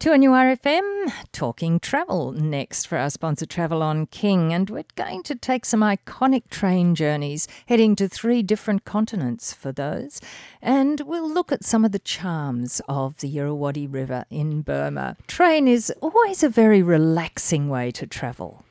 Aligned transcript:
2NURFM, 0.00 1.12
talking 1.30 1.78
travel 1.78 2.32
next 2.32 2.86
for 2.86 2.96
our 2.96 3.10
sponsor 3.10 3.44
Travel 3.44 3.82
on 3.82 4.06
King. 4.06 4.50
And 4.50 4.70
we're 4.70 4.86
going 4.94 5.22
to 5.24 5.34
take 5.34 5.66
some 5.66 5.80
iconic 5.80 6.48
train 6.48 6.94
journeys, 6.94 7.46
heading 7.66 7.94
to 7.96 8.08
three 8.08 8.42
different 8.42 8.86
continents 8.86 9.52
for 9.52 9.72
those. 9.72 10.18
And 10.62 11.02
we'll 11.02 11.30
look 11.30 11.52
at 11.52 11.64
some 11.64 11.84
of 11.84 11.92
the 11.92 11.98
charms 11.98 12.80
of 12.88 13.18
the 13.18 13.36
Irrawaddy 13.36 13.86
River 13.86 14.24
in 14.30 14.62
Burma. 14.62 15.18
Train 15.26 15.68
is 15.68 15.92
always 16.00 16.42
a 16.42 16.48
very 16.48 16.82
relaxing 16.82 17.68
way 17.68 17.90
to 17.90 18.06
travel. 18.06 18.64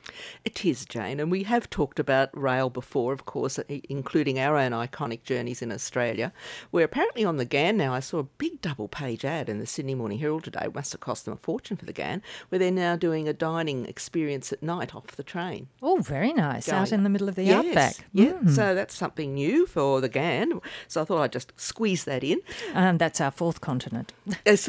It 0.44 0.64
is, 0.64 0.84
Jane, 0.84 1.20
and 1.20 1.30
we 1.30 1.44
have 1.44 1.70
talked 1.70 1.98
about 1.98 2.30
rail 2.36 2.70
before, 2.70 3.12
of 3.12 3.26
course, 3.26 3.58
including 3.88 4.38
our 4.38 4.56
own 4.56 4.72
iconic 4.72 5.22
journeys 5.22 5.62
in 5.62 5.72
Australia. 5.72 6.32
We're 6.72 6.84
apparently 6.84 7.24
on 7.24 7.36
the 7.36 7.44
Ghan 7.44 7.76
now, 7.76 7.94
I 7.94 8.00
saw 8.00 8.18
a 8.18 8.24
big 8.24 8.60
double 8.60 8.88
page 8.88 9.24
ad 9.24 9.48
in 9.48 9.58
the 9.58 9.66
Sydney 9.66 9.94
Morning 9.94 10.18
Herald 10.18 10.44
today. 10.44 10.62
It 10.64 10.74
must 10.74 10.92
have 10.92 11.00
cost 11.00 11.24
them 11.24 11.34
a 11.34 11.36
fortune 11.36 11.76
for 11.76 11.84
the 11.84 11.92
Ghan, 11.92 12.22
where 12.48 12.58
they're 12.58 12.70
now 12.70 12.96
doing 12.96 13.28
a 13.28 13.32
dining 13.32 13.86
experience 13.86 14.52
at 14.52 14.62
night 14.62 14.94
off 14.94 15.08
the 15.08 15.22
train. 15.22 15.68
Oh, 15.82 15.98
very 15.98 16.32
nice. 16.32 16.66
Going, 16.66 16.82
Out 16.82 16.92
in 16.92 17.02
the 17.02 17.10
middle 17.10 17.28
of 17.28 17.34
the 17.34 17.44
yes, 17.44 17.66
outback. 17.66 18.06
Yeah, 18.12 18.32
mm. 18.32 18.50
so 18.50 18.74
that's 18.74 18.94
something 18.94 19.34
new 19.34 19.66
for 19.66 20.00
the 20.00 20.08
Ghan. 20.08 20.60
So 20.88 21.02
I 21.02 21.04
thought 21.04 21.22
I'd 21.22 21.32
just 21.32 21.52
squeeze 21.56 22.04
that 22.04 22.24
in. 22.24 22.40
Um, 22.74 22.98
that's 22.98 23.20
our 23.20 23.30
fourth 23.30 23.60
continent. 23.60 24.12
yes. 24.46 24.68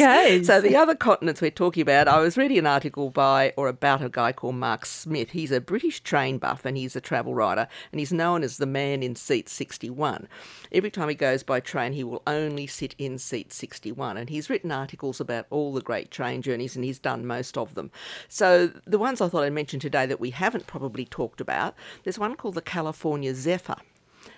Okay. 0.00 0.42
So 0.44 0.60
the 0.60 0.76
other 0.76 0.94
continents 0.94 1.40
we're 1.40 1.50
talking 1.50 1.82
about, 1.82 2.08
I 2.08 2.20
was 2.20 2.36
reading 2.36 2.58
an 2.58 2.66
article 2.66 3.10
by 3.10 3.52
or 3.56 3.68
about 3.68 4.02
a 4.02 4.08
guy 4.16 4.32
called 4.32 4.54
Mark 4.54 4.86
Smith. 4.86 5.32
He's 5.32 5.52
a 5.52 5.60
British 5.60 6.00
train 6.00 6.38
buff 6.38 6.64
and 6.64 6.74
he's 6.74 6.96
a 6.96 7.02
travel 7.02 7.34
writer, 7.34 7.68
and 7.92 7.98
he's 7.98 8.14
known 8.14 8.42
as 8.42 8.56
the 8.56 8.64
man 8.64 9.02
in 9.02 9.14
seat 9.14 9.46
61. 9.46 10.26
Every 10.72 10.90
time 10.90 11.10
he 11.10 11.14
goes 11.14 11.42
by 11.42 11.60
train, 11.60 11.92
he 11.92 12.02
will 12.02 12.22
only 12.26 12.66
sit 12.66 12.94
in 12.96 13.18
seat 13.18 13.52
61, 13.52 14.16
and 14.16 14.30
he's 14.30 14.48
written 14.48 14.72
articles 14.72 15.20
about 15.20 15.46
all 15.50 15.74
the 15.74 15.82
great 15.82 16.10
train 16.10 16.40
journeys, 16.40 16.74
and 16.76 16.84
he's 16.84 16.98
done 16.98 17.26
most 17.26 17.58
of 17.58 17.74
them. 17.74 17.90
So 18.26 18.68
the 18.86 18.98
ones 18.98 19.20
I 19.20 19.28
thought 19.28 19.44
I'd 19.44 19.52
mention 19.52 19.80
today 19.80 20.06
that 20.06 20.18
we 20.18 20.30
haven't 20.30 20.66
probably 20.66 21.04
talked 21.04 21.42
about, 21.42 21.74
there's 22.04 22.18
one 22.18 22.36
called 22.36 22.54
the 22.54 22.62
California 22.62 23.34
Zephyr 23.34 23.76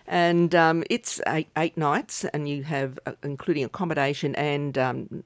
and 0.07 0.55
um, 0.55 0.83
it's 0.91 1.21
eight, 1.27 1.49
eight 1.57 1.77
nights, 1.77 2.25
and 2.25 2.49
you 2.49 2.63
have 2.65 2.99
uh, 3.07 3.13
including 3.23 3.63
accommodation 3.65 4.35
and 4.35 4.77
um, 4.77 5.25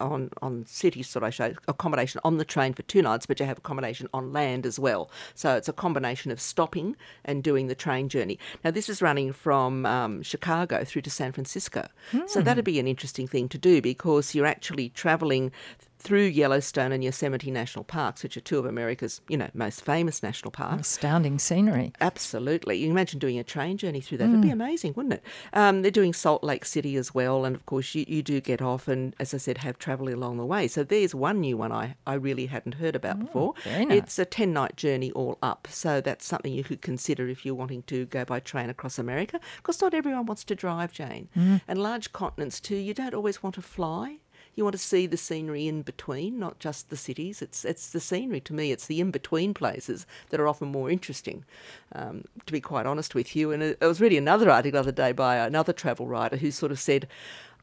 on 0.00 0.30
on 0.42 0.66
city 0.66 1.02
sort 1.02 1.22
I 1.22 1.30
show 1.30 1.54
accommodation 1.68 2.20
on 2.24 2.38
the 2.38 2.44
train 2.44 2.72
for 2.74 2.82
two 2.82 3.02
nights, 3.02 3.26
but 3.26 3.40
you 3.40 3.46
have 3.46 3.58
accommodation 3.58 4.08
on 4.12 4.32
land 4.32 4.66
as 4.66 4.78
well. 4.78 5.10
So 5.34 5.56
it's 5.56 5.68
a 5.68 5.72
combination 5.72 6.30
of 6.30 6.40
stopping 6.40 6.96
and 7.24 7.42
doing 7.42 7.66
the 7.66 7.74
train 7.74 8.08
journey. 8.08 8.38
Now 8.64 8.70
this 8.70 8.88
is 8.88 9.02
running 9.02 9.32
from 9.32 9.86
um, 9.86 10.22
Chicago 10.22 10.84
through 10.84 11.02
to 11.02 11.10
San 11.10 11.32
Francisco, 11.32 11.88
mm. 12.12 12.28
so 12.28 12.40
that'd 12.40 12.64
be 12.64 12.78
an 12.78 12.86
interesting 12.86 13.26
thing 13.26 13.48
to 13.48 13.58
do 13.58 13.80
because 13.82 14.34
you're 14.34 14.46
actually 14.46 14.90
travelling 14.90 15.52
through 15.98 16.26
Yellowstone 16.26 16.92
and 16.92 17.02
Yosemite 17.02 17.50
National 17.50 17.84
Parks, 17.84 18.22
which 18.22 18.36
are 18.36 18.40
two 18.40 18.58
of 18.58 18.66
America's, 18.66 19.20
you 19.28 19.36
know, 19.36 19.48
most 19.54 19.84
famous 19.84 20.22
national 20.22 20.50
parks. 20.50 20.92
Astounding 20.92 21.38
scenery. 21.38 21.92
Absolutely. 22.00 22.76
You 22.76 22.86
can 22.86 22.92
imagine 22.92 23.18
doing 23.18 23.38
a 23.38 23.44
train 23.44 23.76
journey 23.76 24.00
through 24.00 24.18
that. 24.18 24.28
Mm. 24.28 24.32
It'd 24.32 24.42
be 24.42 24.50
amazing, 24.50 24.92
wouldn't 24.94 25.14
it? 25.14 25.22
Um, 25.52 25.82
they're 25.82 25.90
doing 25.90 26.12
Salt 26.12 26.44
Lake 26.44 26.64
City 26.64 26.96
as 26.96 27.14
well, 27.14 27.44
and 27.44 27.56
of 27.56 27.66
course 27.66 27.94
you, 27.94 28.04
you 28.06 28.22
do 28.22 28.40
get 28.40 28.62
off 28.62 28.88
and, 28.88 29.14
as 29.18 29.34
I 29.34 29.38
said, 29.38 29.58
have 29.58 29.78
travel 29.78 30.08
along 30.08 30.36
the 30.36 30.44
way. 30.44 30.68
So 30.68 30.84
there's 30.84 31.14
one 31.14 31.40
new 31.40 31.56
one 31.56 31.72
I, 31.72 31.96
I 32.06 32.14
really 32.14 32.46
hadn't 32.46 32.74
heard 32.74 32.94
about 32.94 33.16
oh, 33.16 33.24
before. 33.24 33.54
Nice. 33.66 33.86
It's 33.90 34.18
a 34.18 34.26
10-night 34.26 34.76
journey 34.76 35.10
all 35.12 35.38
up, 35.42 35.66
so 35.70 36.00
that's 36.00 36.26
something 36.26 36.52
you 36.52 36.64
could 36.64 36.82
consider 36.82 37.28
if 37.28 37.44
you're 37.44 37.54
wanting 37.54 37.82
to 37.84 38.06
go 38.06 38.24
by 38.24 38.40
train 38.40 38.70
across 38.70 38.98
America, 38.98 39.40
because 39.56 39.80
not 39.80 39.94
everyone 39.94 40.26
wants 40.26 40.44
to 40.44 40.54
drive, 40.54 40.92
Jane. 40.92 41.28
Mm. 41.36 41.62
And 41.66 41.82
large 41.82 42.12
continents 42.12 42.60
too, 42.60 42.76
you 42.76 42.94
don't 42.94 43.14
always 43.14 43.42
want 43.42 43.54
to 43.56 43.62
fly 43.62 44.18
you 44.56 44.64
want 44.64 44.72
to 44.72 44.78
see 44.78 45.06
the 45.06 45.18
scenery 45.18 45.68
in 45.68 45.82
between, 45.82 46.38
not 46.38 46.58
just 46.58 46.88
the 46.88 46.96
cities. 46.96 47.42
It's 47.42 47.64
it's 47.64 47.90
the 47.90 48.00
scenery 48.00 48.40
to 48.40 48.54
me. 48.54 48.72
It's 48.72 48.86
the 48.86 49.00
in 49.00 49.10
between 49.10 49.52
places 49.52 50.06
that 50.30 50.40
are 50.40 50.48
often 50.48 50.68
more 50.68 50.90
interesting. 50.90 51.44
Um, 51.92 52.24
to 52.46 52.52
be 52.52 52.60
quite 52.60 52.86
honest 52.86 53.14
with 53.14 53.36
you, 53.36 53.52
and 53.52 53.62
it, 53.62 53.78
it 53.80 53.86
was 53.86 54.00
really 54.00 54.16
another 54.16 54.50
article 54.50 54.72
the 54.72 54.80
other 54.80 54.92
day 54.92 55.12
by 55.12 55.36
another 55.36 55.74
travel 55.74 56.06
writer 56.06 56.38
who 56.38 56.50
sort 56.50 56.72
of 56.72 56.80
said, 56.80 57.06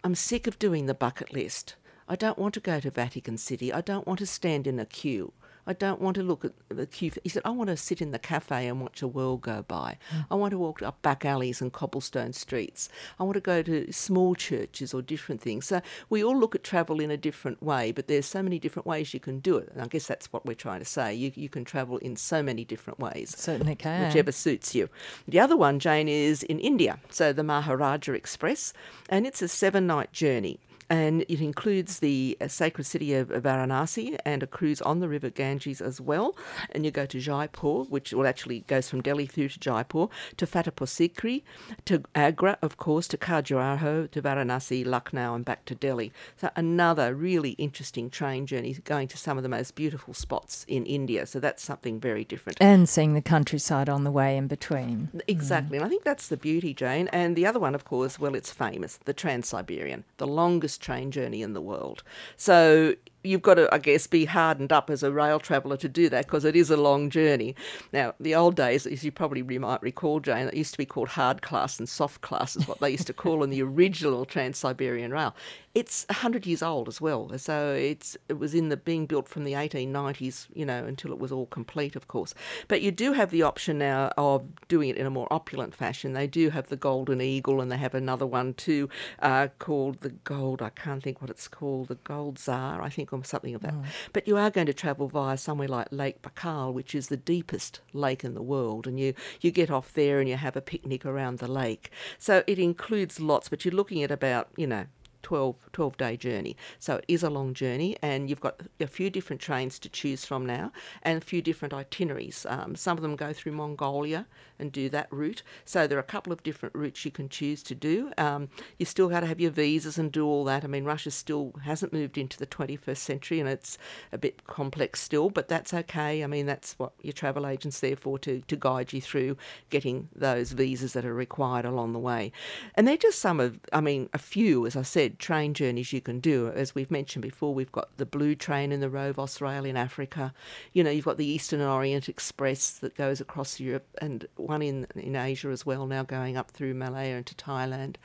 "I'm 0.04 0.16
sick 0.16 0.46
of 0.46 0.60
doing 0.60 0.86
the 0.86 0.94
bucket 0.94 1.34
list." 1.34 1.76
I 2.08 2.16
don't 2.16 2.38
want 2.38 2.54
to 2.56 2.60
go 2.60 2.80
to 2.80 2.92
Vatican 2.92 3.38
City. 3.38 3.74
I 3.74 3.82
don't 3.82 4.06
want 4.06 4.20
to 4.20 4.26
stand 4.26 4.68
in 4.68 4.78
a 4.78 4.86
queue. 4.86 5.34
I 5.66 5.74
don't 5.74 6.02
want 6.02 6.16
to 6.16 6.24
look 6.24 6.44
at 6.46 6.54
the 6.70 6.86
queue. 6.86 7.12
He 7.24 7.30
said, 7.30 7.42
I 7.46 7.50
want 7.52 7.70
to 7.70 7.78
sit 7.78 8.02
in 8.02 8.12
the 8.12 8.20
cafe 8.20 8.68
and 8.68 8.82
watch 8.82 9.00
the 9.00 9.08
world 9.08 9.42
go 9.42 9.64
by. 9.68 9.98
Mm. 10.14 10.26
I 10.32 10.36
want 10.36 10.52
to 10.52 10.58
walk 10.58 10.82
up 10.82 11.02
back 11.02 11.26
alleys 11.26 11.62
and 11.62 11.72
cobblestone 11.72 12.34
streets. 12.34 12.90
I 13.20 13.24
want 13.24 13.36
to 13.36 13.42
go 13.42 13.62
to 13.64 13.92
small 13.92 14.36
churches 14.36 14.94
or 14.94 15.02
different 15.02 15.42
things. 15.42 15.66
So 15.66 15.82
we 16.10 16.24
all 16.24 16.38
look 16.38 16.56
at 16.56 16.64
travel 16.64 17.00
in 17.00 17.12
a 17.12 17.18
different 17.18 17.64
way, 17.64 17.92
but 17.92 18.08
there's 18.08 18.26
so 18.26 18.44
many 18.44 18.60
different 18.60 18.86
ways 18.86 19.14
you 19.14 19.20
can 19.20 19.40
do 19.40 19.58
it. 19.58 19.70
And 19.74 19.82
I 19.82 19.88
guess 19.88 20.08
that's 20.08 20.32
what 20.34 20.46
we're 20.46 20.54
trying 20.54 20.80
to 20.80 20.86
say. 20.86 21.14
You, 21.14 21.32
you 21.36 21.50
can 21.50 21.64
travel 21.64 21.98
in 22.00 22.16
so 22.16 22.44
many 22.44 22.66
different 22.66 23.00
ways. 23.00 23.34
Certainly 23.38 23.76
can. 23.76 24.08
Whichever 24.08 24.32
suits 24.32 24.76
you. 24.76 24.90
The 25.28 25.40
other 25.40 25.56
one, 25.56 25.80
Jane, 25.80 26.08
is 26.10 26.44
in 26.44 26.60
India. 26.60 27.00
So 27.10 27.32
the 27.34 27.44
Maharaja 27.44 28.14
Express, 28.14 28.74
and 29.10 29.26
it's 29.26 29.42
a 29.42 29.48
seven 29.48 29.88
night 29.88 30.12
journey 30.12 30.60
and 30.94 31.26
it 31.28 31.42
includes 31.42 32.00
the 32.00 32.38
uh, 32.40 32.48
sacred 32.48 32.84
city 32.84 33.16
of 33.16 33.30
Varanasi 33.30 34.16
and 34.26 34.44
a 34.44 34.48
cruise 34.48 34.80
on 34.84 35.00
the 35.00 35.10
river 35.10 35.32
Ganges 35.32 35.82
as 35.82 36.00
well. 36.00 36.38
And 36.70 36.86
you 36.86 36.92
go 36.92 37.08
to 37.08 37.20
Jaipur, 37.20 37.86
which 37.86 38.14
will 38.14 38.28
actually 38.28 38.60
goes 38.68 38.92
from 38.92 39.02
Delhi 39.02 39.26
through 39.26 39.50
to 39.50 39.60
Jaipur, 39.60 40.08
to 40.38 40.46
Fatehpur 40.46 40.86
Sikri, 40.86 41.42
to 41.86 42.04
Agra, 42.14 42.60
of 42.62 42.78
course, 42.78 43.08
to 43.08 43.18
Khajuraho, 43.18 44.12
to 44.12 44.22
Varanasi, 44.22 44.86
Lucknow, 44.86 45.34
and 45.34 45.44
back 45.44 45.66
to 45.66 45.74
Delhi. 45.74 46.14
So 46.38 46.52
another 46.56 47.16
really 47.16 47.52
interesting 47.52 48.12
train 48.12 48.46
journey 48.46 48.74
going 48.84 49.08
to 49.08 49.18
some 49.18 49.38
of 49.38 49.42
the 49.42 49.50
most 49.50 49.74
beautiful 49.74 50.14
spots 50.14 50.64
in 50.68 50.86
India. 50.86 51.26
So 51.26 51.40
that's 51.40 51.64
something 51.64 52.00
very 52.00 52.24
different. 52.24 52.60
And 52.62 52.88
seeing 52.88 53.16
the 53.16 53.22
countryside 53.22 53.90
on 53.90 54.04
the 54.04 54.12
way 54.12 54.38
in 54.38 54.46
between. 54.46 55.10
Exactly. 55.28 55.80
Mm. 55.80 55.82
And 55.82 55.86
I 55.88 55.90
think 55.90 56.04
that's 56.04 56.28
the 56.28 56.38
beauty, 56.38 56.76
Jane. 56.76 57.08
And 57.08 57.36
the 57.36 57.48
other 57.48 57.60
one, 57.60 57.74
of 57.74 57.84
course, 57.84 58.20
well, 58.20 58.36
it's 58.36 58.52
famous, 58.52 59.00
the 59.06 59.14
Trans 59.14 59.48
Siberian, 59.48 60.04
the 60.18 60.28
longest 60.28 60.83
train 60.84 61.10
journey 61.10 61.42
in 61.42 61.54
the 61.54 61.62
world. 61.62 62.04
So 62.38 62.94
you've 63.24 63.42
got 63.42 63.56
to, 63.56 63.74
I 63.74 63.78
guess, 63.78 64.08
be 64.08 64.26
hardened 64.26 64.72
up 64.72 64.90
as 64.90 65.02
a 65.02 65.12
rail 65.12 65.40
traveller 65.40 65.78
to 65.78 65.88
do 65.88 66.10
that 66.10 66.26
because 66.26 66.46
it 66.46 66.56
is 66.56 66.70
a 66.70 66.78
long 66.78 67.10
journey. 67.10 67.56
Now, 67.92 68.14
the 68.20 68.36
old 68.36 68.56
days, 68.56 68.86
as 68.86 69.04
you 69.04 69.12
probably 69.12 69.42
might 69.58 69.82
recall, 69.82 70.20
Jane, 70.20 70.48
it 70.48 70.54
used 70.54 70.74
to 70.74 70.78
be 70.78 70.86
called 70.86 71.10
hard 71.10 71.42
class 71.42 71.80
and 71.80 71.88
soft 71.88 72.22
class, 72.22 72.56
is 72.56 72.68
what 72.68 72.80
they 72.80 72.92
used 72.92 73.08
to 73.08 73.14
call 73.14 73.44
in 73.44 73.50
the 73.50 73.62
original 73.64 74.26
Trans 74.26 74.58
Siberian 74.58 75.12
Rail. 75.12 75.34
It's 75.74 76.06
100 76.10 76.46
years 76.46 76.62
old 76.62 76.88
as 76.88 77.02
well, 77.02 77.36
so 77.40 77.74
it's 77.74 78.16
it 78.30 78.38
was 78.38 78.54
in 78.54 78.70
the 78.70 78.78
being 78.78 79.08
built 79.08 79.28
from 79.28 79.44
the 79.44 79.54
1890s, 79.54 80.46
you 80.54 80.68
know, 80.68 80.86
until 80.86 81.12
it 81.12 81.18
was 81.18 81.32
all 81.32 81.48
complete, 81.48 81.96
of 81.96 82.08
course. 82.08 82.36
But 82.68 82.84
you 82.84 82.92
do 82.92 83.14
have 83.14 83.32
the 83.32 83.42
option 83.42 83.80
now 83.80 84.12
of 84.16 84.44
doing 84.68 84.90
it 84.90 84.98
in 84.98 85.08
a 85.08 85.10
more 85.10 85.28
opulent 85.32 85.74
fashion. 85.74 86.14
They 86.14 86.28
do 86.28 86.52
have 86.52 86.68
the 86.68 86.76
Golden 86.76 87.22
Eagle, 87.22 87.60
and 87.60 87.72
they 87.72 87.78
have 87.78 87.96
another 87.96 88.28
one 88.28 88.54
too 88.54 88.88
uh, 89.20 89.48
called 89.58 90.02
the 90.02 90.10
Gold. 90.10 90.62
I 90.62 90.70
can't 90.70 91.02
think 91.02 91.22
what 91.22 91.32
it's 91.32 91.48
called, 91.48 91.88
the 91.88 91.96
Gold 91.96 92.38
Tsar, 92.38 92.80
I 92.80 92.90
think 92.90 93.12
or 93.14 93.24
something 93.24 93.56
of 93.56 93.62
that. 93.62 93.74
Mm. 93.74 93.86
But 94.12 94.28
you 94.28 94.38
are 94.38 94.50
going 94.50 94.68
to 94.68 94.74
travel 94.74 95.08
via 95.08 95.38
somewhere 95.38 95.68
like 95.68 95.88
Lake 95.92 96.22
Baikal, 96.22 96.74
which 96.74 96.96
is 96.96 97.08
the 97.08 97.18
deepest 97.18 97.82
lake 97.94 98.24
in 98.24 98.34
the 98.34 98.42
world, 98.42 98.88
and 98.88 99.00
you, 99.00 99.14
you 99.42 99.52
get 99.52 99.70
off 99.70 99.94
there 99.94 100.20
and 100.20 100.30
you 100.30 100.36
have 100.36 100.56
a 100.56 100.62
picnic 100.62 101.06
around 101.06 101.40
the 101.40 101.52
lake. 101.52 101.92
So 102.18 102.44
it 102.48 102.60
includes 102.60 103.20
lots, 103.20 103.50
but 103.50 103.66
you're 103.66 103.74
looking 103.74 104.04
at 104.04 104.12
about, 104.12 104.50
you 104.58 104.68
know, 104.68 104.86
12, 105.24 105.56
12 105.72 105.98
day 105.98 106.18
journey. 106.18 106.56
So 106.80 106.98
it 106.98 107.06
is 107.08 107.24
a 107.24 107.30
long 107.30 107.54
journey, 107.54 107.98
and 108.02 108.30
you've 108.30 108.42
got 108.42 108.62
a 108.80 108.88
few 108.88 109.10
different 109.10 109.42
trains 109.42 109.80
to 109.80 109.90
choose 109.90 110.26
from 110.26 110.46
now 110.46 110.72
and 111.02 111.18
a 111.18 111.26
few 111.26 111.42
different 111.42 111.74
itineraries. 111.74 112.46
Um, 112.50 112.76
some 112.76 112.98
of 112.98 113.02
them 113.02 113.16
go 113.16 113.34
through 113.34 113.54
Mongolia 113.54 114.28
and 114.60 114.72
do 114.72 114.90
that 114.90 115.08
route. 115.12 115.44
So 115.66 115.88
there 115.88 115.98
are 115.98 116.02
a 116.02 116.04
couple 116.04 116.32
of 116.32 116.44
different 116.44 116.76
routes 116.76 117.04
you 117.06 117.12
can 117.12 117.30
choose 117.30 117.64
to 117.64 117.76
do. 117.76 118.12
Um, 118.18 118.50
you 118.78 118.86
still 118.86 119.10
got 119.10 119.22
to 119.22 119.28
have 119.28 119.40
your 119.40 119.52
visas 119.52 119.98
and 119.98 120.12
do 120.12 120.26
all 120.26 120.44
that. 120.46 120.64
I 120.64 120.68
mean, 120.68 120.86
Russia 120.86 121.12
still 121.12 121.54
hasn't 121.64 121.94
moved 121.94 122.18
into 122.18 122.38
the 122.38 122.48
21st 122.48 122.98
century 122.98 123.40
and 123.40 123.50
it's 123.50 123.78
a 124.12 124.18
bit 124.18 124.46
complex 124.46 125.02
still, 125.02 125.30
but 125.30 125.48
that's 125.48 125.74
okay. 125.74 126.24
I 126.24 126.28
mean, 126.28 126.46
that's 126.46 126.78
what 126.78 126.94
your 127.02 127.14
travel 127.14 127.48
agent's 127.48 127.80
there 127.80 127.96
for 127.96 128.20
to, 128.20 128.42
to 128.42 128.56
guide 128.56 128.94
you 128.94 129.02
through 129.02 129.38
getting 129.70 130.10
those 130.16 130.52
visas 130.52 130.94
that 130.94 131.06
are 131.06 131.14
required 131.14 131.66
along 131.66 131.94
the 131.94 132.00
way. 132.00 132.32
And 132.76 132.88
they're 132.88 132.98
just 132.98 133.20
some 133.20 133.40
of, 133.40 133.60
I 133.72 133.82
mean, 133.82 134.10
a 134.14 134.20
few, 134.20 134.66
as 134.66 134.76
I 134.76 134.82
said, 134.84 135.13
train 135.20 135.54
journeys 135.54 135.94
you 135.94 136.02
can 136.02 136.20
do. 136.20 136.50
As 136.50 136.76
we've 136.76 136.92
mentioned 136.92 137.22
before, 137.22 137.54
we've 137.54 137.72
got 137.72 137.98
the 137.98 138.06
Blue 138.06 138.36
Train 138.36 138.72
in 138.72 138.80
the 138.80 138.90
Rovos 138.90 139.42
Rail 139.42 139.66
in 139.66 139.78
Africa. 139.78 140.34
You 140.74 140.84
know, 140.84 140.92
you've 140.92 141.06
got 141.06 141.18
the 141.18 141.26
Eastern 141.26 141.62
Orient 141.62 142.10
Express 142.10 142.72
that 142.72 142.96
goes 142.96 143.22
across 143.22 143.60
Europe, 143.60 143.88
and 144.02 144.28
one 144.36 144.62
in 144.62 144.88
in 144.96 145.16
Asia 145.16 145.50
as 145.50 145.66
well, 145.66 145.86
now 145.86 146.04
going 146.04 146.38
up 146.38 146.52
through 146.52 146.74
Malaya 146.74 147.18
into 147.18 147.36
Thailand 147.36 147.96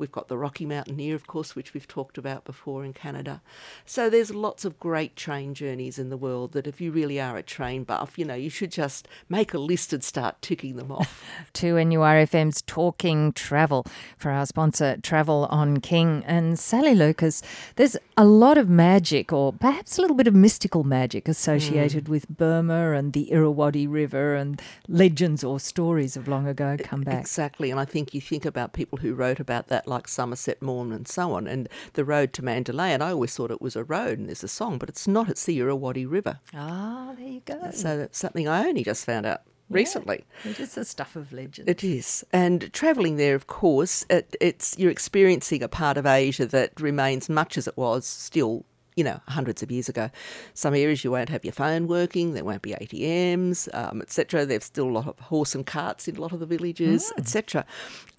We've 0.00 0.10
got 0.10 0.28
the 0.28 0.38
Rocky 0.38 0.64
Mountaineer, 0.64 1.14
of 1.14 1.26
course, 1.26 1.54
which 1.54 1.74
we've 1.74 1.86
talked 1.86 2.16
about 2.16 2.44
before 2.44 2.84
in 2.84 2.94
Canada. 2.94 3.42
So 3.84 4.08
there's 4.08 4.34
lots 4.34 4.64
of 4.64 4.80
great 4.80 5.14
train 5.14 5.52
journeys 5.52 5.98
in 5.98 6.08
the 6.08 6.16
world 6.16 6.52
that 6.52 6.66
if 6.66 6.80
you 6.80 6.90
really 6.90 7.20
are 7.20 7.36
a 7.36 7.42
train 7.42 7.84
buff, 7.84 8.18
you 8.18 8.24
know, 8.24 8.34
you 8.34 8.48
should 8.48 8.72
just 8.72 9.06
make 9.28 9.52
a 9.52 9.58
list 9.58 9.92
and 9.92 10.02
start 10.02 10.40
ticking 10.40 10.76
them 10.76 10.90
off. 10.90 11.22
to 11.52 11.74
NURFM's 11.74 12.62
Talking 12.62 13.32
Travel 13.32 13.84
for 14.16 14.30
our 14.30 14.46
sponsor, 14.46 14.96
Travel 15.02 15.46
on 15.50 15.80
King. 15.80 16.24
And 16.26 16.58
Sally 16.58 16.94
Lucas, 16.94 17.42
there's 17.76 17.96
a 18.16 18.24
lot 18.24 18.56
of 18.56 18.70
magic, 18.70 19.34
or 19.34 19.52
perhaps 19.52 19.98
a 19.98 20.00
little 20.00 20.16
bit 20.16 20.26
of 20.26 20.34
mystical 20.34 20.82
magic, 20.82 21.28
associated 21.28 22.06
mm. 22.06 22.08
with 22.08 22.26
Burma 22.28 22.92
and 22.92 23.12
the 23.12 23.30
Irrawaddy 23.30 23.86
River 23.86 24.34
and 24.34 24.62
legends 24.88 25.44
or 25.44 25.60
stories 25.60 26.16
of 26.16 26.26
long 26.26 26.46
ago 26.46 26.78
come 26.82 27.02
back. 27.02 27.20
Exactly. 27.20 27.70
And 27.70 27.78
I 27.78 27.84
think 27.84 28.14
you 28.14 28.20
think 28.22 28.46
about 28.46 28.72
people 28.72 28.98
who 28.98 29.14
wrote 29.14 29.40
about 29.40 29.68
that, 29.68 29.86
like 29.90 30.08
Somerset 30.08 30.62
Maugham 30.62 30.92
and 30.92 31.06
so 31.06 31.32
on, 31.32 31.46
and 31.46 31.68
the 31.92 32.04
road 32.04 32.32
to 32.34 32.42
Mandalay. 32.42 32.92
And 32.92 33.02
I 33.02 33.10
always 33.10 33.34
thought 33.34 33.50
it 33.50 33.60
was 33.60 33.76
a 33.76 33.84
road 33.84 34.18
and 34.18 34.28
there's 34.28 34.44
a 34.44 34.48
song, 34.48 34.78
but 34.78 34.88
it's 34.88 35.06
not. 35.06 35.28
It's 35.28 35.44
the 35.44 35.58
Irrawaddy 35.58 36.06
River. 36.06 36.40
Ah, 36.54 37.12
there 37.18 37.28
you 37.28 37.42
go. 37.44 37.70
So 37.72 37.98
that's 37.98 38.18
something 38.18 38.48
I 38.48 38.66
only 38.66 38.84
just 38.84 39.04
found 39.04 39.26
out 39.26 39.42
recently. 39.68 40.24
Yeah, 40.44 40.52
it 40.52 40.60
is 40.60 40.74
the 40.74 40.84
stuff 40.84 41.16
of 41.16 41.32
legend. 41.32 41.68
It 41.68 41.84
is, 41.84 42.24
and 42.32 42.72
travelling 42.72 43.16
there, 43.16 43.34
of 43.34 43.46
course, 43.46 44.04
it, 44.10 44.36
it's 44.40 44.78
you're 44.78 44.90
experiencing 44.90 45.62
a 45.62 45.68
part 45.68 45.96
of 45.96 46.06
Asia 46.06 46.46
that 46.46 46.80
remains 46.80 47.28
much 47.28 47.58
as 47.58 47.66
it 47.66 47.76
was 47.76 48.06
still 48.06 48.64
you 48.96 49.04
know, 49.04 49.20
hundreds 49.28 49.62
of 49.62 49.70
years 49.70 49.88
ago. 49.88 50.10
Some 50.52 50.74
areas 50.74 51.04
you 51.04 51.10
won't 51.10 51.28
have 51.28 51.44
your 51.44 51.52
phone 51.52 51.86
working, 51.86 52.34
there 52.34 52.44
won't 52.44 52.60
be 52.60 52.72
ATMs, 52.72 53.68
um, 53.74 54.02
etc. 54.02 54.44
There's 54.44 54.64
still 54.64 54.88
a 54.88 54.90
lot 54.90 55.06
of 55.06 55.18
horse 55.18 55.54
and 55.54 55.64
carts 55.64 56.08
in 56.08 56.16
a 56.16 56.20
lot 56.20 56.32
of 56.32 56.40
the 56.40 56.44
villages, 56.44 57.10
mm. 57.14 57.18
etc. 57.18 57.64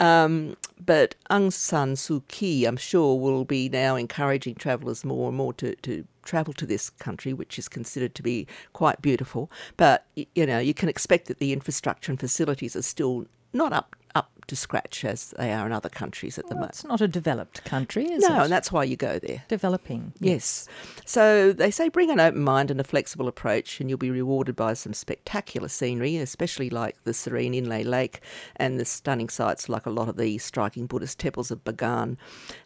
Um, 0.00 0.56
but 0.84 1.14
Aung 1.30 1.52
San 1.52 1.94
Suu 1.94 2.22
Kyi, 2.28 2.64
I'm 2.64 2.76
sure, 2.76 3.18
will 3.18 3.44
be 3.44 3.68
now 3.68 3.96
encouraging 3.96 4.54
travellers 4.54 5.04
more 5.04 5.28
and 5.28 5.36
more 5.36 5.52
to, 5.54 5.74
to 5.76 6.04
travel 6.22 6.52
to 6.54 6.66
this 6.66 6.90
country, 6.90 7.32
which 7.32 7.58
is 7.58 7.68
considered 7.68 8.14
to 8.14 8.22
be 8.22 8.46
quite 8.72 9.02
beautiful. 9.02 9.50
But, 9.76 10.06
you 10.14 10.46
know, 10.46 10.58
you 10.58 10.74
can 10.74 10.88
expect 10.88 11.28
that 11.28 11.38
the 11.38 11.52
infrastructure 11.52 12.12
and 12.12 12.20
facilities 12.20 12.76
are 12.76 12.82
still 12.82 13.26
not 13.52 13.72
up 13.72 13.96
up 14.14 14.30
to 14.46 14.56
scratch 14.56 15.04
as 15.04 15.34
they 15.38 15.52
are 15.52 15.66
in 15.66 15.72
other 15.72 15.88
countries 15.88 16.38
at 16.38 16.44
well, 16.44 16.48
the 16.50 16.54
moment. 16.56 16.70
It's 16.72 16.84
not 16.84 17.00
a 17.00 17.08
developed 17.08 17.64
country, 17.64 18.04
is 18.04 18.22
no, 18.22 18.28
it? 18.28 18.36
No, 18.36 18.42
and 18.44 18.52
that's 18.52 18.72
why 18.72 18.84
you 18.84 18.96
go 18.96 19.18
there. 19.18 19.44
Developing. 19.48 20.12
Yes. 20.18 20.68
yes. 20.68 21.02
So 21.04 21.52
they 21.52 21.70
say 21.70 21.88
bring 21.88 22.10
an 22.10 22.20
open 22.20 22.42
mind 22.42 22.70
and 22.70 22.80
a 22.80 22.84
flexible 22.84 23.28
approach, 23.28 23.80
and 23.80 23.88
you'll 23.88 23.98
be 23.98 24.10
rewarded 24.10 24.56
by 24.56 24.74
some 24.74 24.94
spectacular 24.94 25.68
scenery, 25.68 26.16
especially 26.16 26.70
like 26.70 26.96
the 27.04 27.14
serene 27.14 27.54
Inle 27.54 27.84
Lake 27.84 28.20
and 28.56 28.78
the 28.78 28.84
stunning 28.84 29.28
sights 29.28 29.68
like 29.68 29.86
a 29.86 29.90
lot 29.90 30.08
of 30.08 30.16
the 30.16 30.38
striking 30.38 30.86
Buddhist 30.86 31.18
temples 31.18 31.50
of 31.50 31.64
Bagan. 31.64 32.16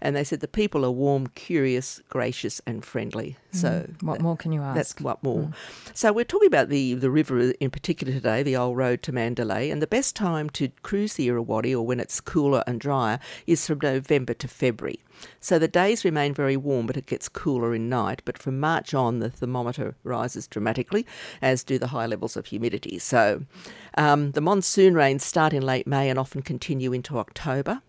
And 0.00 0.16
they 0.16 0.24
said 0.24 0.40
the 0.40 0.48
people 0.48 0.84
are 0.84 0.90
warm, 0.90 1.28
curious, 1.28 2.00
gracious, 2.08 2.60
and 2.66 2.84
friendly. 2.84 3.36
Mm. 3.52 3.56
So 3.56 3.90
what 4.00 4.14
that, 4.14 4.22
more 4.22 4.36
can 4.36 4.52
you 4.52 4.62
ask? 4.62 4.76
That's 4.76 5.00
what 5.00 5.22
more. 5.22 5.44
Mm. 5.44 5.54
So 5.94 6.12
we're 6.12 6.24
talking 6.24 6.48
about 6.48 6.68
the 6.68 6.94
the 6.94 7.10
river 7.10 7.50
in 7.52 7.70
particular 7.70 8.12
today, 8.12 8.42
the 8.42 8.56
old 8.56 8.76
road 8.76 9.02
to 9.02 9.12
Mandalay, 9.12 9.70
and 9.70 9.82
the 9.82 9.86
best 9.86 10.16
time 10.16 10.50
to 10.50 10.68
cruise 10.82 11.14
the 11.14 11.28
Irrawaddy 11.28 11.65
or 11.74 11.86
when 11.86 12.00
it's 12.00 12.20
cooler 12.20 12.62
and 12.66 12.80
drier 12.80 13.18
is 13.46 13.66
from 13.66 13.80
November 13.82 14.34
to 14.34 14.48
February. 14.48 15.00
So 15.40 15.58
the 15.58 15.68
days 15.68 16.04
remain 16.04 16.34
very 16.34 16.56
warm, 16.56 16.86
but 16.86 16.96
it 16.96 17.06
gets 17.06 17.28
cooler 17.28 17.74
in 17.74 17.88
night. 17.88 18.22
But 18.24 18.38
from 18.38 18.60
March 18.60 18.94
on, 18.94 19.18
the 19.20 19.30
thermometer 19.30 19.94
rises 20.04 20.46
dramatically, 20.46 21.06
as 21.40 21.64
do 21.64 21.78
the 21.78 21.88
high 21.88 22.06
levels 22.06 22.36
of 22.36 22.46
humidity. 22.46 22.98
So 22.98 23.42
um, 23.96 24.32
the 24.32 24.40
monsoon 24.40 24.94
rains 24.94 25.24
start 25.24 25.52
in 25.52 25.62
late 25.62 25.86
May 25.86 26.10
and 26.10 26.18
often 26.18 26.42
continue 26.42 26.92
into 26.92 27.18
October. 27.18 27.80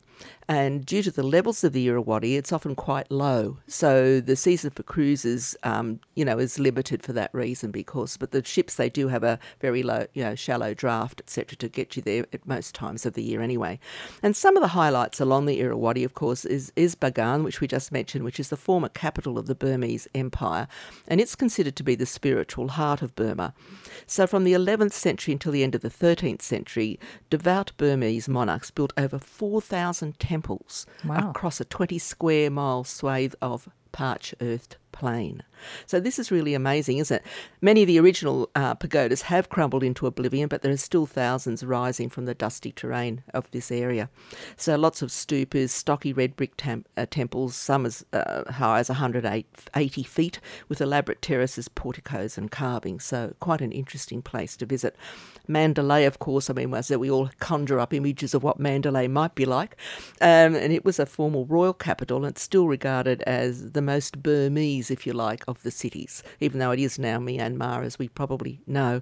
And 0.50 0.86
due 0.86 1.04
to 1.04 1.12
the 1.12 1.24
levels 1.24 1.66
of 1.66 1.74
the 1.74 1.88
Irrawaddy, 1.88 2.38
it's 2.38 2.54
often 2.54 2.74
quite 2.74 3.12
low. 3.12 3.58
So 3.68 4.22
the 4.22 4.38
season 4.38 4.70
for 4.70 4.82
cruises, 4.82 5.58
um, 5.64 6.00
you 6.16 6.24
know, 6.24 6.40
is 6.40 6.58
limited 6.58 7.04
for 7.04 7.12
that 7.14 7.34
reason 7.34 7.70
because, 7.70 8.16
but 8.16 8.32
the 8.32 8.44
ships, 8.46 8.76
they 8.76 8.90
do 8.90 9.10
have 9.10 9.24
a 9.24 9.40
very 9.60 9.84
low, 9.84 10.06
you 10.14 10.24
know, 10.24 10.36
shallow 10.36 10.74
draft, 10.74 11.20
etc., 11.20 11.58
to 11.58 11.68
get 11.68 11.98
you 11.98 12.02
there 12.02 12.26
at 12.32 12.48
most 12.48 12.74
times 12.74 13.06
of 13.06 13.14
the 13.14 13.24
year 13.24 13.42
anyway. 13.42 13.78
And 14.24 14.38
some 14.38 14.56
of 14.56 14.62
the 14.62 14.70
highlights 14.70 15.20
along 15.20 15.48
the 15.48 15.60
Irrawaddy, 15.60 16.06
of 16.06 16.14
course, 16.14 16.46
is, 16.46 16.72
is 16.78 16.96
Bagan, 16.96 17.44
which 17.44 17.60
we 17.60 17.68
just 17.68 17.92
mentioned, 17.92 18.24
which 18.24 18.40
is 18.40 18.48
the 18.48 18.56
former 18.56 18.90
capital 18.90 19.38
of 19.38 19.48
the 19.48 19.56
Burmese 19.56 20.08
Empire. 20.16 20.70
And 21.10 21.20
it's 21.20 21.36
considered 21.36 21.76
to 21.76 21.84
be 21.84 21.96
the 21.96 22.06
spiritual 22.06 22.70
heart 22.70 23.02
of 23.02 23.16
Burma. 23.18 23.54
So 24.06 24.26
from 24.26 24.46
the 24.46 24.54
11th 24.54 24.94
century 24.94 25.34
until 25.34 25.52
the 25.52 25.64
end 25.64 25.76
of 25.76 25.82
the 25.82 25.90
13th 25.90 26.42
century, 26.42 27.02
devout 27.30 27.74
Burmese 27.76 28.30
monarchs 28.30 28.72
built 28.72 28.94
over 28.96 29.20
4,000 29.20 30.18
temples 30.18 30.37
temples 30.38 30.86
wow. 31.06 31.30
across 31.30 31.60
a 31.60 31.66
20 31.66 31.98
square 31.98 32.50
mile 32.52 32.84
swathe 32.84 33.34
of 33.42 33.68
parch 33.92 34.36
earthed 34.42 34.78
plain. 34.98 35.44
So 35.86 36.00
this 36.00 36.18
is 36.18 36.32
really 36.32 36.56
amazing, 36.56 36.98
isn't 36.98 37.18
it? 37.18 37.24
Many 37.62 37.84
of 37.84 37.88
the 37.88 38.00
original 38.00 38.50
uh, 38.56 38.74
pagodas 38.74 39.24
have 39.24 39.50
crumbled 39.50 39.84
into 39.84 40.08
oblivion, 40.08 40.48
but 40.48 40.64
there 40.64 40.72
are 40.72 40.78
still 40.78 41.06
thousands 41.06 41.64
rising 41.64 42.10
from 42.10 42.26
the 42.26 42.34
dusty 42.34 42.72
terrain 42.72 43.22
of 43.32 43.50
this 43.52 43.72
area. 43.72 44.10
So 44.56 44.76
lots 44.76 45.04
of 45.04 45.10
stupas, 45.10 45.70
stocky 45.70 46.14
red 46.14 46.36
brick 46.36 46.60
uh, 46.66 47.06
temples, 47.12 47.56
some 47.56 47.86
as 47.86 48.04
uh, 48.12 48.52
high 48.54 48.80
as 48.80 48.90
180 48.90 50.04
feet, 50.04 50.40
with 50.68 50.82
elaborate 50.82 51.22
terraces, 51.22 51.68
porticos, 51.68 52.38
and 52.38 52.50
carvings. 52.50 53.04
So 53.04 53.36
quite 53.40 53.62
an 53.62 53.72
interesting 53.72 54.24
place 54.24 54.58
to 54.58 54.66
visit. 54.66 54.96
Mandalay, 55.48 56.06
of 56.06 56.20
course, 56.20 56.50
I 56.50 56.54
mean, 56.54 56.72
was 56.72 56.88
that 56.88 57.00
we 57.00 57.10
all 57.10 57.30
conjure 57.40 57.80
up 57.80 57.94
images 57.94 58.34
of 58.34 58.44
what 58.44 58.60
Mandalay 58.60 59.08
might 59.08 59.36
be 59.36 59.46
like. 59.46 59.78
Um, 60.20 60.56
and 60.56 60.74
it 60.74 60.84
was 60.84 61.00
a 61.00 61.06
formal 61.06 61.46
royal 61.46 61.74
capital 61.74 62.18
and 62.18 62.28
it's 62.28 62.42
still 62.42 62.68
regarded 62.68 63.22
as 63.22 63.72
the 63.72 63.82
most 63.82 64.22
Burmese, 64.22 64.87
if 64.92 65.06
you 65.06 65.14
like, 65.14 65.44
of 65.48 65.62
the 65.64 65.72
cities, 65.72 66.24
even 66.40 66.60
though 66.60 66.72
it 66.72 66.80
is 66.80 67.00
now 67.00 67.18
Myanmar, 67.18 67.84
as 67.84 68.00
we 68.00 68.08
probably 68.08 68.62
know. 68.68 69.02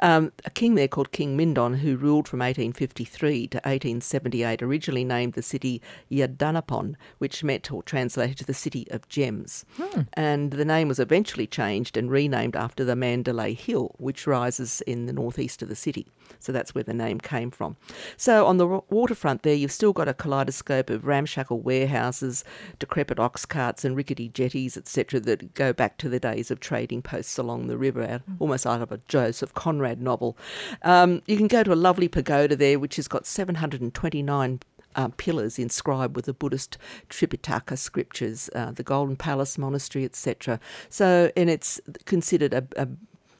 Um, 0.00 0.32
a 0.44 0.50
king 0.50 0.74
there 0.74 0.88
called 0.88 1.12
King 1.12 1.36
Mindon, 1.36 1.74
who 1.74 1.96
ruled 1.96 2.28
from 2.28 2.40
1853 2.40 3.48
to 3.48 3.56
1878, 3.58 4.62
originally 4.62 5.04
named 5.04 5.34
the 5.34 5.42
city 5.42 5.80
Yadanapon, 6.10 6.94
which 7.18 7.44
meant 7.44 7.70
or 7.72 7.82
translated 7.82 8.38
to 8.38 8.44
the 8.44 8.54
city 8.54 8.86
of 8.90 9.08
gems. 9.08 9.64
Hmm. 9.76 10.02
And 10.14 10.52
the 10.52 10.64
name 10.64 10.88
was 10.88 10.98
eventually 10.98 11.46
changed 11.46 11.96
and 11.96 12.10
renamed 12.10 12.56
after 12.56 12.84
the 12.84 12.96
Mandalay 12.96 13.54
Hill, 13.54 13.94
which 13.98 14.26
rises 14.26 14.80
in 14.82 15.06
the 15.06 15.12
northeast 15.12 15.62
of 15.62 15.68
the 15.68 15.76
city. 15.76 16.06
So 16.38 16.52
that's 16.52 16.74
where 16.74 16.84
the 16.84 16.94
name 16.94 17.20
came 17.20 17.50
from. 17.50 17.76
So 18.16 18.46
on 18.46 18.58
the 18.58 18.66
waterfront 18.66 19.42
there, 19.42 19.54
you've 19.54 19.72
still 19.72 19.92
got 19.92 20.08
a 20.08 20.14
kaleidoscope 20.14 20.90
of 20.90 21.06
ramshackle 21.06 21.60
warehouses, 21.60 22.44
decrepit 22.78 23.18
ox 23.18 23.44
carts, 23.44 23.84
and 23.84 23.96
rickety 23.96 24.28
jetties, 24.28 24.76
etc., 24.76 25.20
that 25.20 25.54
go 25.54 25.72
back 25.72 25.98
to 25.98 26.08
the 26.08 26.20
days 26.20 26.50
of 26.50 26.60
trading 26.60 27.02
posts 27.02 27.38
along 27.38 27.66
the 27.66 27.78
river, 27.78 28.22
mm. 28.28 28.36
almost 28.38 28.66
out 28.66 28.82
of 28.82 28.92
a 28.92 29.00
Joseph 29.08 29.54
Conrad 29.54 30.00
novel. 30.00 30.36
Um, 30.82 31.22
you 31.26 31.36
can 31.36 31.48
go 31.48 31.62
to 31.62 31.72
a 31.72 31.74
lovely 31.74 32.08
pagoda 32.08 32.56
there, 32.56 32.78
which 32.78 32.96
has 32.96 33.08
got 33.08 33.26
729 33.26 34.60
uh, 34.96 35.08
pillars 35.16 35.58
inscribed 35.58 36.16
with 36.16 36.24
the 36.24 36.34
Buddhist 36.34 36.76
Tripitaka 37.08 37.78
scriptures, 37.78 38.50
uh, 38.54 38.72
the 38.72 38.82
Golden 38.82 39.16
Palace 39.16 39.58
Monastery, 39.58 40.04
etc. 40.04 40.58
So, 40.88 41.30
and 41.36 41.48
it's 41.48 41.80
considered 42.06 42.52
a, 42.52 42.66
a 42.76 42.88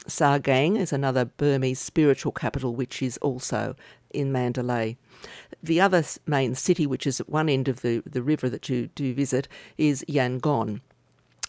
Sagaing 0.07 0.79
is 0.79 0.93
another 0.93 1.25
Burmese 1.25 1.79
spiritual 1.79 2.33
capital, 2.33 2.75
which 2.75 3.03
is 3.03 3.17
also 3.19 3.77
in 4.13 4.33
Mandalay. 4.33 4.97
The 5.63 5.81
other 5.81 6.05
main 6.27 6.55
city, 6.55 6.87
which 6.87 7.07
is 7.07 7.21
at 7.21 7.29
one 7.29 7.49
end 7.49 7.69
of 7.69 7.83
the, 7.83 8.03
the 8.07 8.23
river 8.23 8.49
that 8.49 8.69
you 8.69 8.89
do 8.95 9.15
visit, 9.15 9.47
is 9.77 10.05
Yangon. 10.09 10.81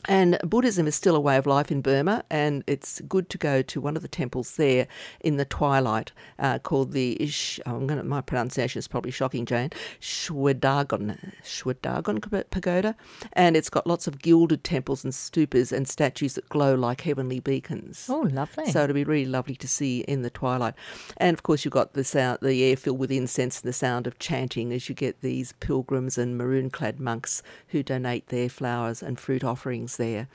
And 0.05 0.39
Buddhism 0.43 0.87
is 0.87 0.95
still 0.95 1.15
a 1.15 1.19
way 1.19 1.37
of 1.37 1.45
life 1.45 1.71
in 1.71 1.81
Burma, 1.81 2.23
and 2.29 2.63
it's 2.65 3.01
good 3.01 3.29
to 3.29 3.37
go 3.37 3.61
to 3.61 3.79
one 3.79 3.95
of 3.95 4.01
the 4.01 4.07
temples 4.07 4.55
there 4.55 4.87
in 5.19 5.37
the 5.37 5.45
twilight 5.45 6.11
uh, 6.39 6.59
called 6.59 6.91
the 6.91 7.21
Ish. 7.21 7.59
Oh, 7.65 7.75
I'm 7.75 7.87
gonna, 7.87 8.03
my 8.03 8.21
pronunciation 8.21 8.79
is 8.79 8.87
probably 8.87 9.11
shocking, 9.11 9.45
Jane. 9.45 9.69
Shwedagon, 9.99 11.33
Shwedagon 11.43 12.49
Pagoda, 12.49 12.95
and 13.33 13.55
it's 13.55 13.69
got 13.69 13.85
lots 13.85 14.07
of 14.07 14.19
gilded 14.19 14.63
temples 14.63 15.03
and 15.03 15.13
stupas 15.13 15.71
and 15.71 15.87
statues 15.87 16.33
that 16.33 16.49
glow 16.49 16.73
like 16.73 17.01
heavenly 17.01 17.39
beacons. 17.39 18.07
Oh, 18.09 18.27
lovely! 18.31 18.71
So 18.71 18.83
it'll 18.83 18.93
be 18.93 19.03
really 19.03 19.25
lovely 19.25 19.55
to 19.57 19.67
see 19.67 20.01
in 20.01 20.23
the 20.23 20.29
twilight. 20.29 20.73
And 21.17 21.33
of 21.35 21.43
course, 21.43 21.63
you've 21.63 21.73
got 21.73 21.93
the 21.93 22.03
sound, 22.03 22.39
the 22.41 22.63
air 22.63 22.75
filled 22.75 22.99
with 22.99 23.11
incense 23.11 23.61
and 23.61 23.69
the 23.69 23.73
sound 23.73 24.07
of 24.07 24.17
chanting 24.19 24.73
as 24.73 24.89
you 24.89 24.95
get 24.95 25.21
these 25.21 25.53
pilgrims 25.59 26.17
and 26.17 26.37
maroon-clad 26.37 26.99
monks 26.99 27.43
who 27.67 27.83
donate 27.83 28.27
their 28.27 28.49
flowers 28.49 29.03
and 29.03 29.19
fruit 29.19 29.43
offerings 29.43 29.90
there. 29.97 30.27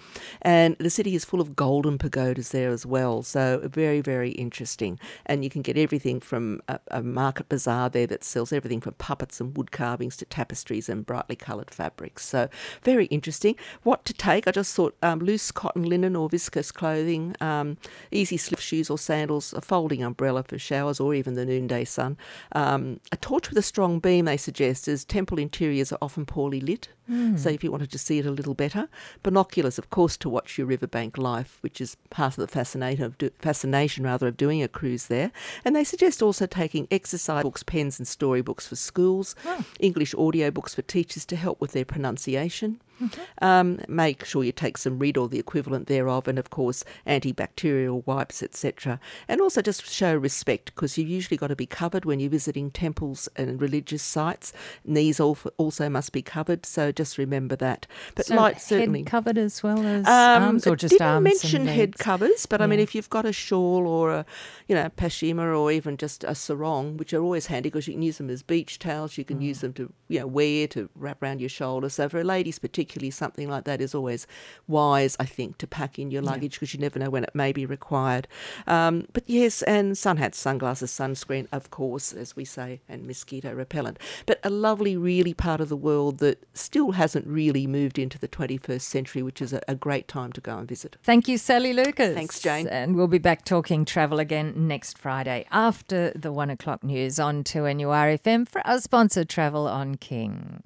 And 0.43 0.77
the 0.79 0.91
city 0.91 1.15
is 1.15 1.25
full 1.25 1.41
of 1.41 1.57
golden 1.57 1.99
pagodas 1.99 2.51
there 2.51 2.71
as 2.71 2.87
well. 2.87 3.23
So 3.23 3.61
very, 3.65 4.01
very 4.01 4.31
interesting. 4.31 4.99
And 5.27 5.45
you 5.45 5.51
can 5.51 5.63
get 5.63 5.77
everything 5.77 6.21
from 6.21 6.61
a, 6.69 6.79
a 6.91 7.03
market 7.03 7.49
bazaar 7.49 7.89
there 7.89 8.07
that 8.07 8.25
sells 8.25 8.53
everything 8.53 8.81
from 8.81 8.95
puppets 8.95 9.41
and 9.41 9.57
wood 9.57 9.71
carvings 9.71 10.17
to 10.19 10.25
tapestries 10.25 10.89
and 10.89 11.07
brightly 11.07 11.37
coloured 11.37 11.71
fabrics. 11.71 12.27
So 12.27 12.49
very 12.83 13.07
interesting. 13.07 13.57
What 13.83 14.05
to 14.05 14.13
take? 14.13 14.47
I 14.47 14.51
just 14.53 14.75
thought 14.75 14.97
um, 15.03 15.21
loose 15.21 15.51
cotton 15.51 15.83
linen 15.85 16.17
or 16.17 16.29
viscose 16.29 16.73
clothing, 16.73 17.35
um, 17.41 17.77
easy 18.11 18.37
slip 18.37 18.61
shoes 18.61 18.91
or 18.91 18.99
sandals, 18.99 19.53
a 19.53 19.61
folding 19.61 20.03
umbrella 20.03 20.43
for 20.43 20.59
showers 20.59 21.01
or 21.01 21.15
even 21.15 21.35
the 21.35 21.47
noonday 21.47 21.85
sun. 21.85 22.17
Um, 22.53 23.01
a 23.13 23.17
torch 23.17 23.49
with 23.49 23.59
a 23.59 23.63
strong 23.63 23.99
beam, 24.01 24.25
they 24.25 24.37
suggest, 24.37 24.89
as 24.89 25.05
temple 25.05 25.39
interiors 25.39 25.93
are 25.93 25.99
often 26.03 26.27
poorly 26.27 26.61
lit. 26.61 26.89
Mm. 27.11 27.39
So 27.39 27.51
if 27.51 27.63
you 27.63 27.71
wanted 27.71 27.91
to 27.93 27.99
see 27.99 28.19
it 28.19 28.27
a 28.27 28.31
little 28.31 28.55
better, 28.55 28.89
binoculars, 29.23 29.46
of 29.79 29.91
course, 29.91 30.17
to 30.19 30.29
watch 30.29 30.59
your 30.59 30.67
riverbank 30.67 31.19
life, 31.19 31.59
which 31.61 31.81
is 31.81 31.97
part 32.11 32.37
of 32.37 32.43
the 32.43 32.49
fascination 32.49 33.05
of 33.05 33.19
do, 33.19 33.31
fascination 33.39 34.05
rather 34.05 34.27
of 34.27 34.37
doing 34.37 34.63
a 34.63 34.69
cruise 34.69 35.07
there. 35.07 35.31
And 35.65 35.75
they 35.75 35.85
suggest 35.85 36.23
also 36.23 36.47
taking 36.47 36.89
exercise 36.91 37.43
books, 37.43 37.63
pens, 37.63 37.99
and 37.99 38.07
storybooks 38.07 38.67
for 38.67 38.77
schools, 38.77 39.35
oh. 39.45 39.65
English 39.81 40.15
audio 40.15 40.51
books 40.51 40.75
for 40.75 40.83
teachers 40.83 41.25
to 41.27 41.37
help 41.37 41.61
with 41.61 41.73
their 41.73 41.85
pronunciation. 41.85 42.81
Mm-hmm. 43.01 43.45
Um, 43.45 43.81
make 43.89 44.25
sure 44.25 44.43
you 44.43 44.53
take 44.53 44.79
some 44.79 44.99
Rid 44.99 45.17
or 45.17 45.29
the 45.29 45.39
equivalent 45.39 45.87
thereof, 45.87 46.29
and 46.29 46.39
of 46.39 46.51
course 46.51 46.85
antibacterial 47.07 48.07
wipes, 48.07 48.43
etc. 48.43 48.99
And 49.29 49.41
also 49.41 49.61
just 49.61 49.87
show 49.91 50.17
respect 50.17 50.75
because 50.75 50.97
you've 50.97 51.09
usually 51.09 51.37
got 51.37 51.49
to 51.49 51.57
be 51.57 51.67
covered 51.67 52.05
when 52.05 52.21
you're 52.21 52.31
visiting 52.31 52.71
temples 52.71 53.29
and 53.37 53.61
religious 53.61 54.03
sites. 54.03 54.53
Knees 54.85 55.21
also 55.21 55.89
must 55.89 56.13
be 56.13 56.23
covered, 56.23 56.65
so 56.65 56.91
just 56.91 57.19
remember 57.19 57.57
that. 57.57 57.87
But 58.15 58.27
so 58.27 58.37
light 58.37 58.61
certainly 58.61 59.03
covered 59.03 59.37
as 59.37 59.63
well 59.63 59.85
as 59.85 60.07
um, 60.07 60.43
arms, 60.43 60.67
or 60.67 60.77
just 60.77 60.93
didn't 60.93 61.07
arms. 61.07 61.25
mention 61.25 61.67
head 61.67 61.99
covers, 61.99 62.47
but 62.47 62.61
yeah. 62.61 62.65
I 62.65 62.67
mean 62.67 62.81
if 62.81 62.95
you've 62.95 63.11
got 63.11 63.27
a 63.27 63.33
shawl 63.33 63.87
or 63.87 64.13
a 64.13 64.27
you 64.69 64.75
know 64.75 64.89
pashmina 64.97 65.59
or 65.59 65.71
even 65.71 65.99
just 65.99 66.25
a 66.25 66.35
sarong, 66.35 66.97
which 66.97 67.13
are 67.13 67.23
always 67.23 67.47
handy 67.47 67.69
because 67.69 67.87
you 67.87 67.95
can 67.95 68.03
use 68.03 68.19
them 68.19 68.31
as 68.31 68.43
beach 68.43 68.79
towels, 68.79 69.19
you 69.19 69.25
can 69.25 69.41
mm. 69.41 69.43
use 69.43 69.61
them 69.61 69.75
to 69.75 69.93
you 70.09 70.21
know 70.21 70.27
wear 70.27 70.67
to 70.69 70.89
wrap 70.95 71.23
around 71.23 71.41
your 71.41 71.51
shoulder. 71.51 71.91
So 71.91 72.09
for 72.09 72.25
ladies 72.25 72.59
particularly 72.59 72.86
particularly 72.87 73.11
something 73.11 73.49
like 73.49 73.65
that 73.65 73.81
is 73.81 73.95
always 73.95 74.29
wise, 74.69 75.17
I 75.19 75.25
think, 75.25 75.59
to 75.59 75.67
pack 75.67 75.99
in 75.99 76.13
your 76.13 76.23
luggage 76.23 76.53
because 76.55 76.73
yeah. 76.73 76.79
you 76.79 76.83
never 76.83 77.01
know 77.01 77.11
when 77.11 77.25
it 77.25 77.35
may 77.35 77.53
be 77.53 77.67
required. 77.67 78.29
Um, 78.69 79.09
but 79.13 79.25
yes, 79.27 79.63
and 79.63 79.99
sun 79.99 80.19
hats, 80.19 80.39
sunglasses, 80.39 80.93
sunscreen, 80.93 81.49
of 81.51 81.71
course, 81.71 82.13
as 82.13 82.37
we 82.37 82.45
say, 82.45 82.81
and 82.89 83.05
mosquito 83.05 83.53
repellent. 83.53 83.99
But 84.25 84.39
a 84.45 84.51
lovely, 84.51 84.97
really 84.97 85.35
part 85.35 85.61
of 85.61 85.69
the 85.69 85.77
world 85.77 86.19
that 86.19 86.45
still 86.55 86.93
hasn't 86.93 87.27
really 87.27 87.67
moved 87.67 87.99
into 87.99 88.21
the 88.21 88.29
21st 88.29 88.83
century, 88.83 89.23
which 89.23 89.43
is 89.43 89.53
a, 89.53 89.61
a 89.67 89.75
great 89.75 90.07
time 90.07 90.33
to 90.35 90.41
go 90.41 90.57
and 90.57 90.69
visit. 90.69 90.97
Thank 91.03 91.27
you, 91.27 91.39
Sally 91.39 91.73
Lucas. 91.73 92.15
Thanks, 92.15 92.41
Jane. 92.41 92.69
And 92.69 92.95
we'll 92.95 93.09
be 93.09 93.19
back 93.19 93.45
talking 93.45 93.85
travel 93.85 94.21
again 94.21 94.69
next 94.69 94.97
Friday 94.97 95.45
after 95.51 96.13
the 96.15 96.31
one 96.31 96.51
o'clock 96.51 96.85
news 96.85 97.19
on 97.19 97.43
2NURFM 97.43 98.49
for 98.49 98.65
our 98.65 98.81
sponsor, 98.81 99.25
Travel 99.25 99.67
on 99.67 99.97
King. 99.97 100.63